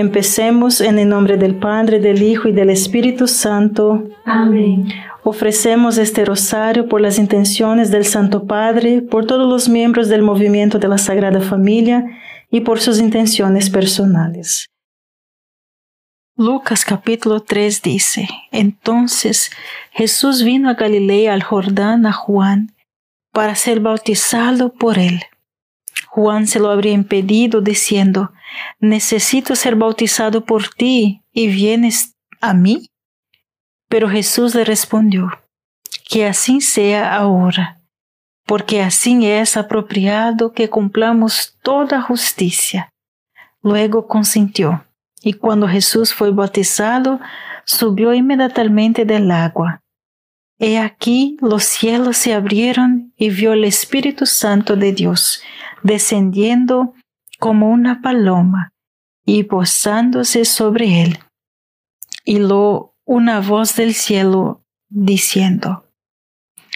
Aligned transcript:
Empecemos 0.00 0.80
en 0.80 0.98
el 0.98 1.10
nombre 1.10 1.36
del 1.36 1.56
Padre, 1.56 2.00
del 2.00 2.22
Hijo 2.22 2.48
y 2.48 2.52
del 2.52 2.70
Espíritu 2.70 3.28
Santo. 3.28 4.08
Amén. 4.24 4.88
Ofrecemos 5.24 5.98
este 5.98 6.24
rosario 6.24 6.88
por 6.88 7.02
las 7.02 7.18
intenciones 7.18 7.90
del 7.90 8.06
Santo 8.06 8.46
Padre, 8.46 9.02
por 9.02 9.26
todos 9.26 9.46
los 9.46 9.68
miembros 9.68 10.08
del 10.08 10.22
movimiento 10.22 10.78
de 10.78 10.88
la 10.88 10.96
Sagrada 10.96 11.42
Familia 11.42 12.02
y 12.50 12.60
por 12.62 12.80
sus 12.80 12.98
intenciones 12.98 13.68
personales. 13.68 14.70
Lucas 16.34 16.86
capítulo 16.86 17.40
3 17.40 17.82
dice, 17.82 18.26
Entonces 18.52 19.50
Jesús 19.90 20.42
vino 20.42 20.70
a 20.70 20.74
Galilea 20.74 21.34
al 21.34 21.42
Jordán 21.42 22.06
a 22.06 22.12
Juan 22.12 22.74
para 23.32 23.54
ser 23.54 23.80
bautizado 23.80 24.72
por 24.72 24.98
él. 24.98 25.20
Juan 26.08 26.46
se 26.46 26.58
lo 26.58 26.70
habría 26.70 26.92
impedido 26.92 27.60
diciendo, 27.60 28.32
Necesito 28.78 29.54
ser 29.54 29.76
bautizado 29.76 30.44
por 30.44 30.68
ti 30.68 31.22
y 31.32 31.48
vienes 31.48 32.16
a 32.40 32.54
mí. 32.54 32.88
Pero 33.88 34.08
Jesús 34.08 34.54
le 34.54 34.64
respondió, 34.64 35.30
que 36.08 36.26
así 36.26 36.60
sea 36.60 37.16
ahora, 37.16 37.80
porque 38.46 38.82
así 38.82 39.26
es 39.26 39.56
apropiado 39.56 40.52
que 40.52 40.68
cumplamos 40.68 41.56
toda 41.62 42.00
justicia. 42.00 42.92
Luego 43.62 44.06
consintió, 44.06 44.84
y 45.22 45.34
cuando 45.34 45.68
Jesús 45.68 46.14
fue 46.14 46.30
bautizado, 46.30 47.20
subió 47.64 48.14
inmediatamente 48.14 49.04
del 49.04 49.30
agua. 49.30 49.79
He 50.62 50.78
aquí 50.78 51.38
los 51.40 51.64
cielos 51.64 52.18
se 52.18 52.34
abrieron 52.34 53.14
y 53.16 53.30
vio 53.30 53.54
el 53.54 53.64
Espíritu 53.64 54.26
Santo 54.26 54.76
de 54.76 54.92
Dios 54.92 55.42
descendiendo 55.82 56.92
como 57.38 57.70
una 57.70 58.02
paloma 58.02 58.74
y 59.24 59.44
posándose 59.44 60.44
sobre 60.44 61.02
él. 61.02 61.18
Y 62.26 62.40
lo 62.40 62.94
una 63.06 63.40
voz 63.40 63.74
del 63.74 63.94
cielo 63.94 64.62
diciendo, 64.90 65.86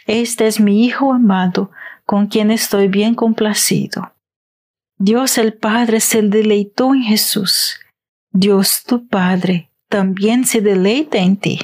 Este 0.06 0.46
es 0.46 0.60
mi 0.60 0.86
Hijo 0.86 1.12
amado, 1.12 1.70
con 2.06 2.26
quien 2.28 2.50
estoy 2.50 2.88
bien 2.88 3.14
complacido. 3.14 4.14
Dios 4.96 5.36
el 5.36 5.52
Padre 5.52 6.00
se 6.00 6.22
deleitó 6.22 6.94
en 6.94 7.02
Jesús. 7.02 7.80
Dios 8.30 8.84
tu 8.84 9.06
Padre 9.06 9.70
también 9.90 10.46
se 10.46 10.62
deleita 10.62 11.18
en 11.18 11.36
ti. 11.36 11.58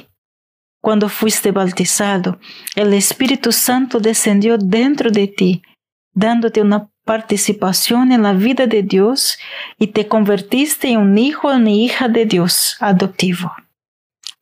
Cuando 0.81 1.09
fuiste 1.09 1.51
bautizado, 1.51 2.39
el 2.75 2.93
Espíritu 2.93 3.51
Santo 3.51 3.99
descendió 3.99 4.57
dentro 4.57 5.11
de 5.11 5.27
ti, 5.27 5.61
dándote 6.13 6.59
una 6.61 6.89
participación 7.05 8.11
en 8.11 8.23
la 8.23 8.33
vida 8.33 8.65
de 8.65 8.81
Dios 8.81 9.37
y 9.77 9.87
te 9.87 10.07
convertiste 10.07 10.89
en 10.89 10.99
un 10.99 11.17
hijo 11.17 11.47
o 11.47 11.55
una 11.55 11.69
hija 11.69 12.07
de 12.07 12.25
Dios 12.25 12.77
adoptivo. 12.79 13.51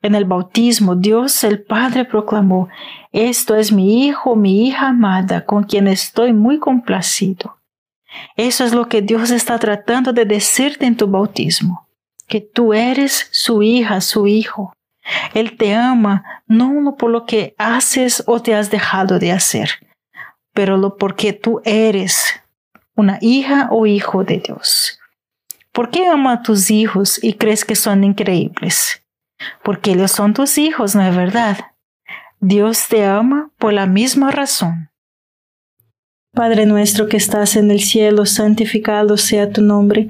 En 0.02 0.16
el 0.16 0.24
bautismo, 0.24 0.96
Dios 0.96 1.44
el 1.44 1.62
Padre 1.62 2.06
proclamó, 2.06 2.70
Esto 3.12 3.56
es 3.56 3.74
mi 3.74 4.06
Hijo, 4.06 4.38
mi 4.38 4.66
hija 4.66 4.90
amada, 4.90 5.46
con 5.46 5.64
quien 5.64 5.90
estoy 5.90 6.32
muy 6.32 6.58
complacido. 6.58 7.58
Eso 8.38 8.64
es 8.64 8.74
lo 8.74 8.88
que 8.88 9.02
Dios 9.02 9.30
está 9.30 9.60
tratando 9.60 10.14
de 10.14 10.24
decirte 10.24 10.86
en 10.86 10.96
tu 10.96 11.08
bautismo, 11.08 11.88
que 12.28 12.40
tú 12.40 12.74
eres 12.74 13.28
su 13.32 13.62
hija, 13.62 14.00
su 14.00 14.26
hijo. 14.26 14.74
Él 15.34 15.58
te 15.58 15.74
ama 15.76 16.24
no 16.48 16.96
por 16.98 17.12
lo 17.12 17.26
que 17.26 17.56
haces 17.58 18.24
o 18.28 18.42
te 18.42 18.56
has 18.56 18.70
dejado 18.70 19.20
de 19.20 19.32
hacer, 19.32 19.70
pero 20.54 20.78
lo 20.78 20.98
porque 20.98 21.34
tú 21.34 21.62
eres 21.66 22.42
una 22.96 23.18
hija 23.22 23.70
o 23.72 23.86
hijo 23.86 24.24
de 24.24 24.40
Dios. 24.40 25.00
¿Por 25.72 25.90
qué 25.90 26.08
ama 26.08 26.34
a 26.34 26.42
tus 26.42 26.72
hijos 26.72 27.24
y 27.24 27.34
crees 27.34 27.64
que 27.64 27.76
son 27.76 28.04
increíbles? 28.04 29.04
porque 29.64 29.92
ellos 29.92 30.12
son 30.12 30.34
tus 30.34 30.58
hijos, 30.58 30.96
¿no 30.96 31.02
es 31.02 31.16
verdad? 31.16 31.58
Dios 32.40 32.88
te 32.88 33.06
ama 33.06 33.52
por 33.58 33.74
la 33.74 33.86
misma 33.86 34.32
razón. 34.32 34.90
Padre 36.34 36.66
nuestro 36.66 37.08
que 37.08 37.18
estás 37.18 37.56
en 37.56 37.72
el 37.72 37.82
cielo, 37.82 38.26
santificado 38.26 39.18
sea 39.18 39.52
tu 39.52 39.62
nombre, 39.62 40.10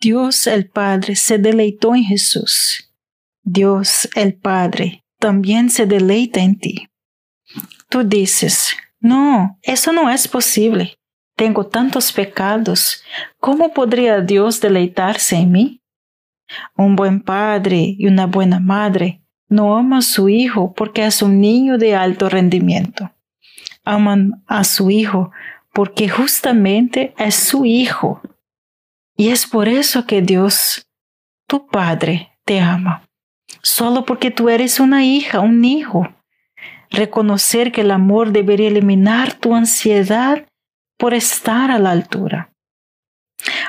Dios 0.00 0.46
el 0.46 0.66
Padre 0.66 1.14
se 1.14 1.36
deleitó 1.36 1.94
en 1.94 2.04
Jesús. 2.04 2.90
Dios 3.42 4.08
el 4.14 4.34
Padre 4.34 5.04
también 5.18 5.68
se 5.68 5.84
deleita 5.84 6.40
en 6.40 6.58
ti. 6.58 6.88
Tú 7.90 8.02
dices, 8.02 8.70
no, 8.98 9.58
eso 9.60 9.92
no 9.92 10.08
es 10.08 10.26
posible. 10.26 10.96
Tengo 11.36 11.66
tantos 11.66 12.12
pecados. 12.12 13.02
¿Cómo 13.40 13.74
podría 13.74 14.22
Dios 14.22 14.62
deleitarse 14.62 15.36
en 15.36 15.52
mí? 15.52 15.82
Un 16.74 16.96
buen 16.96 17.20
padre 17.20 17.94
y 17.98 18.06
una 18.06 18.26
buena 18.26 18.58
madre 18.58 19.20
no 19.48 19.76
aman 19.76 19.98
a 19.98 20.02
su 20.02 20.30
hijo 20.30 20.72
porque 20.72 21.04
es 21.04 21.20
un 21.20 21.40
niño 21.40 21.76
de 21.76 21.94
alto 21.94 22.30
rendimiento. 22.30 23.12
Aman 23.84 24.42
a 24.46 24.64
su 24.64 24.90
hijo 24.90 25.30
porque 25.74 26.08
justamente 26.08 27.14
es 27.18 27.34
su 27.34 27.66
hijo 27.66 28.22
y 29.20 29.28
es 29.28 29.46
por 29.46 29.68
eso 29.68 30.06
que 30.06 30.22
Dios, 30.22 30.88
tu 31.46 31.66
Padre, 31.66 32.38
te 32.46 32.58
ama. 32.58 33.06
Solo 33.60 34.06
porque 34.06 34.30
tú 34.30 34.48
eres 34.48 34.80
una 34.80 35.04
hija, 35.04 35.40
un 35.40 35.62
hijo. 35.62 36.08
Reconocer 36.88 37.70
que 37.70 37.82
el 37.82 37.90
amor 37.90 38.32
debería 38.32 38.68
eliminar 38.68 39.34
tu 39.34 39.54
ansiedad 39.54 40.46
por 40.96 41.12
estar 41.12 41.70
a 41.70 41.78
la 41.78 41.90
altura. 41.90 42.54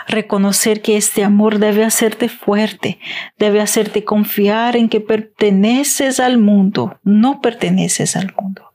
Reconocer 0.07 0.81
que 0.81 0.95
este 0.95 1.21
amor 1.21 1.59
debe 1.59 1.83
hacerte 1.83 2.29
fuerte, 2.29 2.97
debe 3.37 3.59
hacerte 3.59 4.05
confiar 4.05 4.77
en 4.77 4.87
que 4.87 5.01
perteneces 5.01 6.21
al 6.21 6.37
mundo, 6.37 6.97
no 7.03 7.41
perteneces 7.41 8.15
al 8.15 8.33
mundo, 8.41 8.71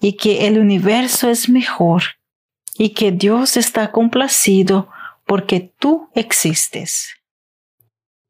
y 0.00 0.12
que 0.12 0.46
el 0.46 0.60
universo 0.60 1.28
es 1.28 1.48
mejor, 1.48 2.04
y 2.78 2.90
que 2.90 3.10
Dios 3.10 3.56
está 3.56 3.90
complacido 3.90 4.88
porque 5.28 5.72
tú 5.78 6.08
existes. 6.14 7.10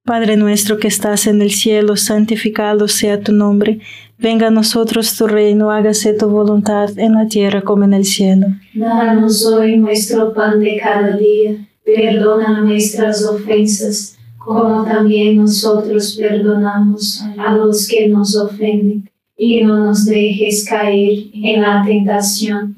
Padre 0.05 0.37
nuestro 0.37 0.79
que 0.79 0.89
estás 0.89 1.27
en 1.27 1.41
el 1.43 1.53
cielo, 1.53 1.97
santificado 1.97 2.89
sea 2.89 3.21
tu 3.21 3.33
nombre, 3.33 3.81
venga 4.19 4.49
a 4.49 4.51
nosotros 4.51 5.17
tu 5.17 5.27
reino, 5.27 5.71
hágase 5.71 6.15
tu 6.15 6.29
voluntad 6.29 6.99
en 6.99 7.15
la 7.15 7.29
tierra 7.29 7.63
como 7.63 7.85
en 7.85 7.93
el 7.93 8.05
cielo. 8.05 8.49
Danos 8.75 9.47
hoy 9.47 9.77
nuestro 9.77 10.33
pan 10.33 10.59
de 10.61 10.79
cada 10.83 11.17
día, 11.17 11.69
perdona 11.85 12.63
nuestras 12.63 13.25
ofensas, 13.25 14.19
como 14.39 14.85
también 14.85 15.37
nosotros 15.37 16.17
perdonamos 16.19 17.23
a 17.37 17.55
los 17.55 17.87
que 17.87 18.09
nos 18.09 18.35
ofenden, 18.35 19.09
y 19.37 19.63
no 19.63 19.85
nos 19.85 20.05
dejes 20.05 20.65
caer 20.69 21.27
en 21.33 21.63
la 21.63 21.85
tentación 21.87 22.78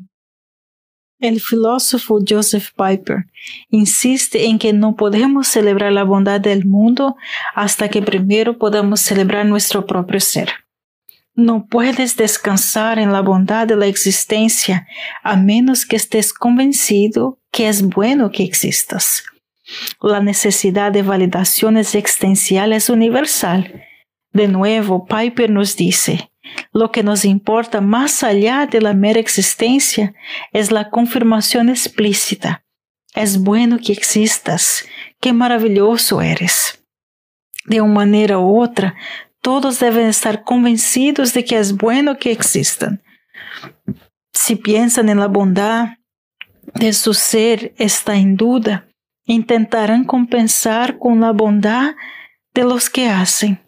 El 1.21 1.39
filósofo 1.39 2.19
Joseph 2.27 2.69
Piper 2.75 3.27
insiste 3.69 4.47
en 4.47 4.57
que 4.57 4.73
no 4.73 4.95
podemos 4.95 5.47
celebrar 5.47 5.91
la 5.91 6.03
bondad 6.03 6.41
del 6.41 6.65
mundo 6.65 7.15
hasta 7.53 7.89
que 7.89 8.01
primero 8.01 8.57
podamos 8.57 9.01
celebrar 9.01 9.45
nuestro 9.45 9.85
propio 9.85 10.19
ser. 10.19 10.49
No 11.35 11.67
puedes 11.67 12.17
descansar 12.17 12.97
en 12.97 13.13
la 13.13 13.21
bondad 13.21 13.67
de 13.67 13.75
la 13.75 13.85
existencia 13.85 14.87
a 15.21 15.37
menos 15.37 15.85
que 15.85 15.95
estés 15.95 16.33
convencido 16.33 17.37
que 17.51 17.69
es 17.69 17.83
bueno 17.83 18.31
que 18.31 18.43
existas. 18.43 19.23
La 20.01 20.21
necesidad 20.21 20.91
de 20.91 21.03
validaciones 21.03 21.93
existenciales 21.93 22.85
es 22.85 22.89
universal. 22.89 23.83
De 24.33 24.47
nuevo, 24.47 25.05
Piper 25.05 25.51
nos 25.51 25.75
dice, 25.75 26.30
lo 26.73 26.91
que 26.91 27.03
nos 27.03 27.25
importa 27.25 27.81
más 27.81 28.23
allá 28.23 28.65
de 28.65 28.81
la 28.81 28.93
mera 28.93 29.19
existencia 29.19 30.13
es 30.51 30.71
la 30.71 30.89
confirmación 30.89 31.69
explícita. 31.69 32.63
Es 33.13 33.39
bueno 33.39 33.77
que 33.77 33.91
existas, 33.91 34.85
qué 35.19 35.33
maravilloso 35.33 36.21
eres. 36.21 36.83
De 37.65 37.81
una 37.81 37.93
manera 37.93 38.39
u 38.39 38.61
otra, 38.61 38.95
todos 39.41 39.79
deben 39.79 40.07
estar 40.07 40.43
convencidos 40.43 41.33
de 41.33 41.43
que 41.43 41.57
es 41.57 41.75
bueno 41.75 42.17
que 42.17 42.31
existan. 42.31 43.03
Si 44.33 44.55
piensan 44.55 45.09
en 45.09 45.19
la 45.19 45.27
bondad 45.27 45.97
de 46.75 46.93
su 46.93 47.13
ser 47.13 47.73
está 47.77 48.15
en 48.15 48.37
duda, 48.37 48.87
intentarán 49.25 50.05
compensar 50.05 50.97
con 50.97 51.19
la 51.19 51.31
bondad 51.31 51.95
de 52.53 52.63
los 52.63 52.89
que 52.89 53.09
hacen. 53.09 53.59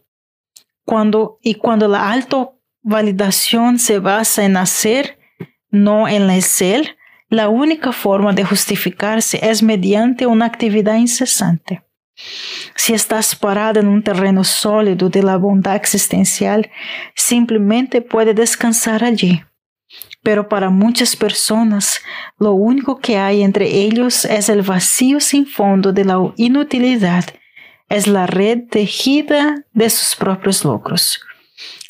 Cuando, 0.85 1.37
y 1.41 1.55
cuando 1.55 1.87
la 1.87 2.11
alto 2.11 2.59
validación 2.83 3.79
se 3.79 3.99
basa 3.99 4.43
en 4.43 4.57
hacer, 4.57 5.17
no 5.71 6.07
en 6.07 6.29
el 6.29 6.43
ser, 6.43 6.97
la 7.29 7.49
única 7.49 7.91
forma 7.91 8.33
de 8.33 8.43
justificarse 8.43 9.39
es 9.41 9.63
mediante 9.63 10.27
una 10.27 10.45
actividad 10.45 10.97
incesante. 10.97 11.81
Si 12.75 12.93
estás 12.93 13.35
parado 13.35 13.79
en 13.79 13.87
un 13.87 14.03
terreno 14.03 14.43
sólido 14.43 15.09
de 15.09 15.23
la 15.23 15.37
bondad 15.37 15.75
existencial, 15.75 16.69
simplemente 17.15 18.01
puede 18.01 18.35
descansar 18.35 19.03
allí. 19.03 19.43
Pero 20.21 20.47
para 20.47 20.69
muchas 20.69 21.15
personas, 21.15 22.01
lo 22.37 22.51
único 22.53 22.99
que 22.99 23.17
hay 23.17 23.41
entre 23.41 23.67
ellos 23.67 24.25
es 24.25 24.49
el 24.49 24.61
vacío 24.61 25.19
sin 25.19 25.47
fondo 25.47 25.91
de 25.91 26.05
la 26.05 26.19
inutilidad, 26.37 27.25
es 27.89 28.07
la 28.07 28.27
red 28.27 28.59
tejida 28.69 29.65
de 29.73 29.89
sus 29.89 30.15
propios 30.15 30.63
logros 30.63 31.19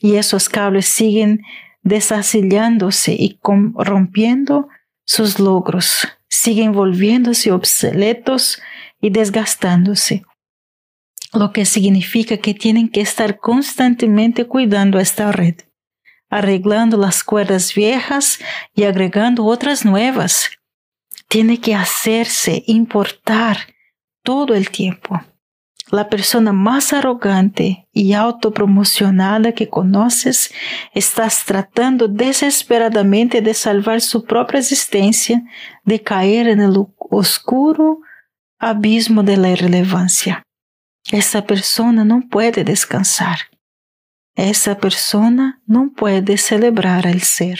y 0.04 0.18
esos 0.18 0.50
cables 0.50 0.86
siguen 0.86 1.44
deshacillándose 1.82 3.14
y 3.14 3.40
rompiendo 3.76 4.68
sus 5.06 5.40
logros, 5.40 6.10
siguen 6.28 6.74
volviéndose 6.74 7.54
obsoletos 7.54 8.62
y 9.00 9.12
desgastándose, 9.12 10.26
lo 11.32 11.54
que 11.54 11.64
significa 11.64 12.36
que 12.36 12.54
tienen 12.54 12.90
que 12.90 13.00
estar 13.00 13.40
constantemente 13.40 14.46
cuidando 14.46 15.00
esta 15.00 15.32
red, 15.32 15.56
arreglando 16.30 16.98
las 16.98 17.24
cuerdas 17.24 17.74
viejas 17.74 18.40
y 18.76 18.84
agregando 18.84 19.46
otras 19.46 19.86
nuevas. 19.86 20.52
Tiene 21.30 21.62
que 21.62 21.76
hacerse 21.76 22.66
importar 22.68 23.74
todo 24.22 24.54
el 24.54 24.70
tiempo 24.70 25.22
la 25.94 26.10
persona 26.10 26.54
más 26.54 26.92
arrogante 26.92 27.88
y 27.92 28.14
autopromocionada 28.14 29.52
que 29.52 29.70
conoces, 29.70 30.52
estás 30.96 31.46
tratando 31.46 32.08
desesperadamente 32.08 33.42
de 33.42 33.54
salvar 33.54 34.02
su 34.02 34.26
propia 34.26 34.60
existencia 34.60 35.44
de 35.84 36.02
caer 36.02 36.48
en 36.48 36.62
el 36.62 36.76
oscuro 36.98 38.00
abismo 38.58 39.22
de 39.22 39.38
la 39.38 39.52
irrelevancia. 39.52 40.42
Esa 41.12 41.46
persona 41.46 42.04
no 42.04 42.24
puede 42.28 42.64
descansar. 42.64 43.38
Esa 44.36 44.80
persona 44.80 45.62
no 45.68 45.92
puede 45.96 46.38
celebrar 46.38 47.06
el 47.06 47.22
ser. 47.22 47.60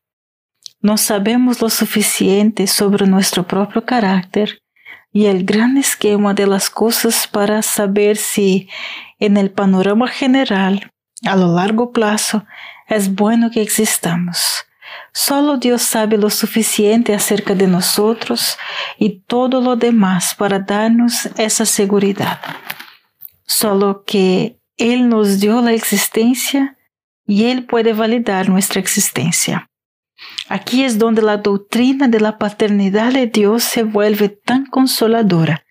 No 0.81 0.97
sabemos 0.97 1.61
lo 1.61 1.69
suficiente 1.69 2.67
sobre 2.67 3.07
nuestro 3.07 3.47
propio 3.47 3.85
carácter 3.85 4.61
y 5.13 5.25
el 5.25 5.45
gran 5.45 5.77
esquema 5.77 6.33
de 6.33 6.47
las 6.47 6.69
cosas 6.69 7.27
para 7.27 7.61
saber 7.61 8.17
si 8.17 8.69
en 9.19 9.37
el 9.37 9.51
panorama 9.51 10.07
general, 10.07 10.91
a 11.25 11.35
lo 11.35 11.53
largo 11.53 11.91
plazo, 11.91 12.45
es 12.87 13.13
bueno 13.13 13.51
que 13.51 13.61
existamos 13.61 14.65
Solo 15.13 15.57
Dios 15.57 15.81
sabe 15.81 16.17
lo 16.17 16.29
suficiente 16.29 17.13
acerca 17.13 17.53
de 17.53 17.67
nosotros 17.67 18.57
y 18.97 19.21
todo 19.27 19.59
lo 19.59 19.75
demás 19.75 20.33
para 20.35 20.59
darnos 20.59 21.25
esa 21.37 21.65
seguridad. 21.65 22.39
Solo 23.45 24.03
que 24.05 24.57
Él 24.77 25.09
nos 25.09 25.39
dio 25.39 25.61
la 25.61 25.73
existencia 25.73 26.77
y 27.27 27.45
Él 27.45 27.65
puede 27.65 27.91
validar 27.91 28.47
nuestra 28.47 28.79
existencia. 28.79 29.69
Aquí 30.47 30.83
es 30.83 30.97
donde 30.97 31.21
la 31.21 31.37
doctrina 31.37 32.07
de 32.07 32.19
la 32.19 32.37
paternidad 32.37 33.13
de 33.13 33.27
Dios 33.27 33.63
se 33.63 33.83
vuelve 33.83 34.29
tan 34.29 34.65
consoladora. 34.65 35.63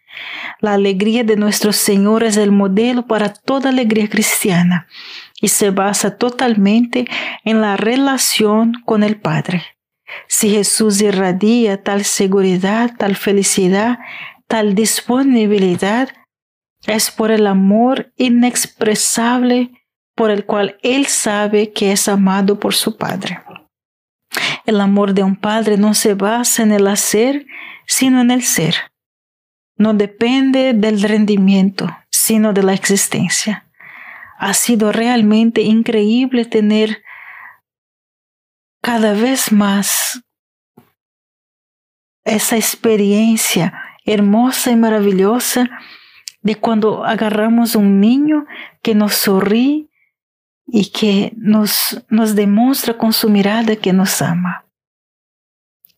La 0.61 0.75
alegría 0.75 1.25
de 1.25 1.37
nuestro 1.37 1.73
Señor 1.73 2.25
es 2.25 2.37
el 2.37 2.51
modelo 2.51 3.07
para 3.07 3.33
toda 3.33 3.71
alegría 3.71 4.09
cristiana 4.09 4.87
y 5.41 5.49
se 5.49 5.71
basa 5.71 6.17
totalmente 6.17 7.07
en 7.45 7.61
la 7.61 7.77
relación 7.77 8.75
con 8.85 9.03
el 9.03 9.21
Padre. 9.21 9.63
Si 10.27 10.51
Jesús 10.51 11.01
irradia 11.01 11.83
tal 11.83 12.05
seguridad, 12.05 12.93
tal 12.99 13.17
felicidad, 13.17 13.99
tal 14.47 14.75
disponibilidad, 14.75 16.09
es 16.87 17.11
por 17.11 17.31
el 17.31 17.47
amor 17.47 18.13
inexpresable 18.17 19.71
por 20.15 20.31
el 20.31 20.45
cual 20.45 20.79
Él 20.83 21.07
sabe 21.07 21.73
que 21.73 21.93
es 21.93 22.09
amado 22.09 22.59
por 22.59 22.75
su 22.75 22.97
Padre. 22.97 23.41
El 24.67 24.81
amor 24.81 25.15
de 25.15 25.23
un 25.23 25.37
Padre 25.37 25.77
no 25.77 25.95
se 25.95 26.15
basa 26.15 26.63
en 26.63 26.73
el 26.73 26.87
hacer, 26.87 27.47
sino 27.87 28.21
en 28.21 28.31
el 28.31 28.43
ser. 28.43 28.75
No 29.77 29.95
depende 29.95 30.75
del 30.75 31.03
rendimiento, 31.03 31.89
sino 32.11 32.53
de 32.53 32.63
la 32.63 32.75
existencia 32.75 33.71
ha 34.41 34.55
sido 34.55 34.91
realmente 34.91 35.61
increíble 35.61 36.47
tener 36.47 37.03
cada 38.81 39.13
vez 39.13 39.53
más 39.53 40.23
esa 42.25 42.57
experiencia 42.57 43.75
hermosa 44.07 44.71
y 44.71 44.77
maravillosa 44.77 45.69
de 46.41 46.55
cuando 46.55 47.05
agarramos 47.05 47.75
un 47.75 48.01
niño 48.01 48.47
que 48.83 48.95
nos 48.95 49.13
sonríe 49.13 49.90
y 50.73 50.91
que 50.91 51.33
nos, 51.37 52.03
nos 52.09 52.35
demuestra 52.35 52.97
con 52.97 53.13
su 53.13 53.29
mirada 53.29 53.77
que 53.77 53.93
nos 53.93 54.23
ama. 54.23 54.65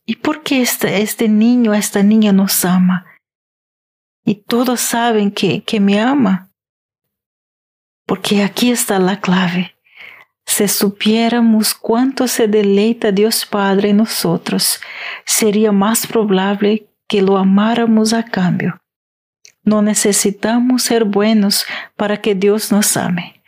¿Y 0.05 0.17
por 0.17 0.43
qué 0.43 0.63
este, 0.63 1.03
este 1.03 1.29
niño, 1.29 1.75
esta 1.75 2.03
niña 2.03 2.33
nos 2.33 2.65
ama? 2.65 3.07
Y 4.25 4.37
todos 4.37 4.81
saben 4.81 5.31
que, 5.31 5.63
que 5.63 5.81
me 5.81 6.01
ama 6.01 6.53
porque 8.07 8.43
aquí 8.43 8.71
está 8.71 8.99
la 8.99 9.21
clave. 9.21 9.75
Si 10.45 10.67
supiéramos 10.69 11.73
cuánto 11.73 12.29
se 12.29 12.49
deleita 12.49 13.13
Dios 13.13 13.47
Padre 13.47 13.91
en 13.91 13.99
nosotros, 13.99 14.81
sería 15.25 15.73
más 15.73 16.07
probable 16.07 16.89
que 17.09 17.23
lo 17.23 17.39
amáramos 17.39 18.13
a 18.13 18.25
cambio. 18.25 18.81
No 19.65 19.83
necesitamos 19.83 20.83
ser 20.83 21.05
buenos 21.05 21.65
para 21.97 22.21
que 22.21 22.35
Dios 22.35 22.73
nos 22.73 22.97
ame, 22.97 23.42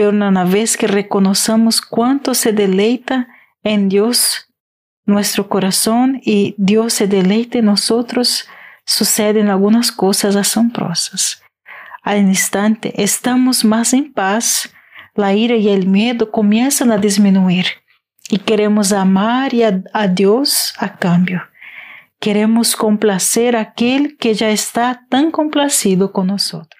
pero 0.00 0.12
una 0.12 0.44
vez 0.44 0.78
que 0.78 0.86
reconozcamos 0.86 1.82
cuánto 1.82 2.32
se 2.32 2.54
deleita 2.54 3.28
en 3.62 3.90
Dios 3.90 4.48
nuestro 5.04 5.46
corazón 5.50 6.22
y 6.24 6.54
Dios 6.56 6.94
se 6.94 7.06
deleita 7.06 7.58
en 7.58 7.66
nosotros, 7.66 8.48
suceden 8.86 9.50
algunas 9.50 9.92
cosas 9.92 10.36
asombrosas. 10.36 11.42
Al 12.02 12.16
instante 12.16 12.94
estamos 12.96 13.62
más 13.62 13.92
en 13.92 14.10
paz, 14.10 14.72
la 15.14 15.34
ira 15.34 15.56
y 15.56 15.68
el 15.68 15.86
miedo 15.86 16.30
comienzan 16.30 16.92
a 16.92 16.96
disminuir 16.96 17.66
y 18.30 18.38
queremos 18.38 18.92
amar 18.92 19.52
a, 19.92 20.08
Dios 20.08 20.72
a 20.78 20.96
cambio. 20.96 21.42
Queremos 22.18 22.74
complacer 22.74 23.54
a 23.54 23.60
aquel 23.60 24.16
que 24.16 24.32
ya 24.32 24.48
está 24.48 25.04
tan 25.10 25.30
complacido 25.30 26.10
con 26.10 26.28
nosotros. 26.28 26.79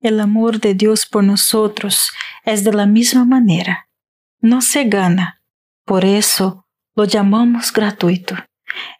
El 0.00 0.18
amor 0.18 0.60
de 0.60 0.74
Dios 0.74 1.04
por 1.04 1.24
nosotros 1.24 2.10
es 2.44 2.64
de 2.64 2.72
la 2.72 2.86
misma 2.86 3.26
manera. 3.26 3.88
No 4.40 4.62
se 4.62 4.84
gana. 4.84 5.42
Por 5.84 6.06
eso 6.06 6.66
lo 6.96 7.04
llamamos 7.04 7.70
gratuito. 7.70 8.34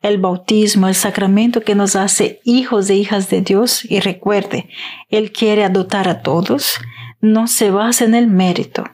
El 0.03 0.19
bautismo, 0.19 0.89
el 0.89 0.95
sacramento 0.95 1.63
que 1.63 1.75
nos 1.75 1.97
hace 1.97 2.41
hijos 2.45 2.91
e 2.91 2.97
hijas 2.97 3.31
de 3.31 3.41
Dios, 3.41 3.83
y 3.85 4.01
recuerde, 4.01 4.69
Él 5.09 5.33
quiere 5.33 5.65
adoptar 5.65 6.07
a 6.07 6.21
todos, 6.21 6.79
no 7.21 7.47
se 7.47 7.71
basa 7.71 8.05
en 8.05 8.15
el 8.15 8.27
mérito. 8.27 8.85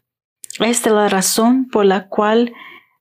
Esta 0.61 0.91
es 0.91 0.95
la 0.95 1.09
razón 1.09 1.69
por 1.69 1.87
la 1.87 2.09
cual 2.09 2.53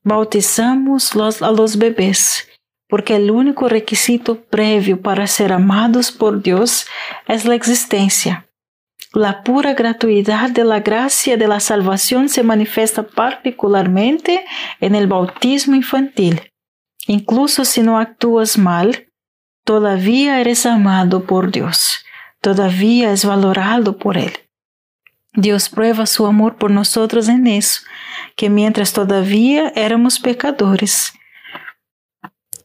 bautizamos 0.04 1.14
los, 1.14 1.44
a 1.44 1.52
los 1.52 1.78
bebés, 1.78 2.48
porque 2.88 3.18
el 3.18 3.30
único 3.30 3.70
requisito 3.70 4.46
previo 4.46 5.02
para 5.02 5.28
ser 5.28 5.54
amados 5.54 6.12
por 6.12 6.42
Dios 6.42 6.88
es 7.28 7.46
la 7.46 7.54
existencia. 7.54 8.48
La 9.16 9.44
pura 9.44 9.76
gratuidad 9.76 10.50
de 10.50 10.66
la 10.66 10.82
gracia 10.82 11.38
de 11.38 11.48
la 11.48 11.62
salvación 11.62 12.28
se 12.28 12.44
manifiesta 12.44 13.04
particularmente 13.04 14.44
en 14.82 14.94
el 14.94 15.08
bautismo 15.08 15.74
infantil. 15.74 16.52
Incluso 17.08 17.64
si 17.64 17.82
no 17.82 17.98
actúas 17.98 18.58
mal, 18.58 19.08
todavía 19.64 20.42
eres 20.42 20.66
amado 20.66 21.24
por 21.24 21.50
Dios, 21.50 22.04
todavía 22.42 23.14
es 23.14 23.24
valorado 23.24 23.98
por 23.98 24.18
Él. 24.18 24.34
Dios 25.32 25.70
prueba 25.70 26.08
su 26.08 26.26
amor 26.26 26.58
por 26.58 26.72
nosotros 26.72 27.30
en 27.30 27.48
eso, 27.48 27.84
que 28.36 28.50
mientras 28.50 28.92
todavía 28.92 29.72
éramos 29.78 30.20
pecadores, 30.20 31.14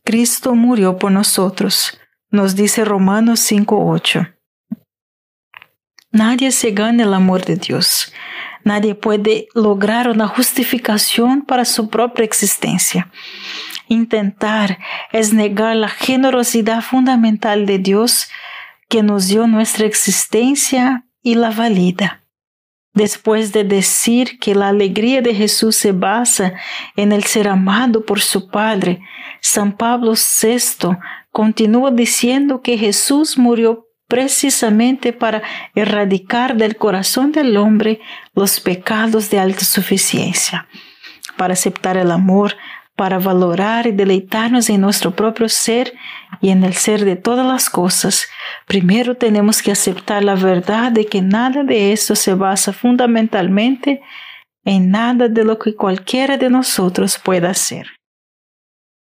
Cristo 0.02 0.56
murió 0.56 0.98
por 0.98 1.12
nosotros, 1.12 2.00
nos 2.28 2.56
dice 2.56 2.84
Romanos 2.84 3.40
5.8. 3.48 4.39
Nadie 6.12 6.50
se 6.50 6.72
gana 6.72 7.04
el 7.04 7.14
amor 7.14 7.44
de 7.44 7.56
Dios. 7.56 8.12
Nadie 8.64 8.94
puede 8.94 9.48
lograr 9.54 10.08
una 10.08 10.26
justificación 10.26 11.42
para 11.42 11.64
su 11.64 11.88
propia 11.88 12.24
existencia. 12.24 13.10
Intentar 13.88 14.78
es 15.12 15.32
negar 15.32 15.76
la 15.76 15.88
generosidad 15.88 16.82
fundamental 16.82 17.64
de 17.64 17.78
Dios 17.78 18.28
que 18.88 19.02
nos 19.02 19.28
dio 19.28 19.46
nuestra 19.46 19.86
existencia 19.86 21.06
y 21.22 21.36
la 21.36 21.50
valida. 21.50 22.22
Después 22.92 23.52
de 23.52 23.62
decir 23.62 24.40
que 24.40 24.54
la 24.54 24.68
alegría 24.68 25.22
de 25.22 25.32
Jesús 25.32 25.76
se 25.76 25.92
basa 25.92 26.54
en 26.96 27.12
el 27.12 27.22
ser 27.22 27.46
amado 27.46 28.04
por 28.04 28.20
su 28.20 28.48
Padre, 28.48 29.00
San 29.40 29.76
Pablo 29.76 30.14
VI 30.14 30.96
continúa 31.30 31.92
diciendo 31.92 32.62
que 32.62 32.76
Jesús 32.76 33.38
murió 33.38 33.86
precisamente 34.10 35.12
para 35.12 35.40
erradicar 35.74 36.56
del 36.56 36.76
corazón 36.76 37.30
del 37.30 37.56
hombre 37.56 38.00
los 38.34 38.58
pecados 38.58 39.30
de 39.30 39.38
alta 39.38 39.64
suficiencia, 39.64 40.66
para 41.36 41.54
aceptar 41.54 41.96
el 41.96 42.10
amor, 42.10 42.56
para 42.96 43.20
valorar 43.20 43.86
y 43.86 43.92
deleitarnos 43.92 44.68
en 44.68 44.80
nuestro 44.80 45.12
propio 45.12 45.48
ser 45.48 45.94
y 46.40 46.50
en 46.50 46.64
el 46.64 46.74
ser 46.74 47.04
de 47.04 47.14
todas 47.14 47.46
las 47.46 47.70
cosas, 47.70 48.26
primero 48.66 49.14
tenemos 49.14 49.62
que 49.62 49.70
aceptar 49.70 50.24
la 50.24 50.34
verdad 50.34 50.90
de 50.90 51.06
que 51.06 51.22
nada 51.22 51.62
de 51.62 51.92
esto 51.92 52.16
se 52.16 52.34
basa 52.34 52.72
fundamentalmente 52.72 54.02
en 54.64 54.90
nada 54.90 55.28
de 55.28 55.44
lo 55.44 55.58
que 55.58 55.76
cualquiera 55.76 56.36
de 56.36 56.50
nosotros 56.50 57.16
pueda 57.16 57.50
hacer. 57.50 57.86